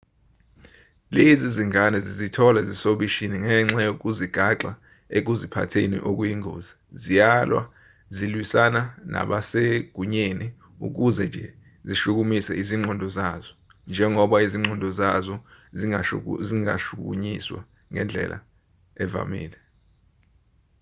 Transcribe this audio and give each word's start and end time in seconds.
lezi 1.15 1.47
zingane 1.55 1.97
zizithola 2.07 2.59
zisobishini 2.69 3.37
ngenxa 3.45 3.81
yokuzigaxa 3.87 4.71
ekuziphatheni 5.17 5.97
okuyingozi 6.09 6.71
ziyalwa 7.01 7.63
zilwisana 8.15 8.81
nabasegunyeni 9.11 10.47
ukuze 10.87 11.23
nje 11.29 11.47
zishukumise 11.87 12.51
izingqondo 12.61 13.07
zazo 13.17 13.51
njengoba 13.89 14.35
izingqondo 14.45 14.87
zazo 14.99 15.35
zingashukunyiswa 16.47 17.59
ngezindlela 17.93 18.37
ezivamile 19.01 19.59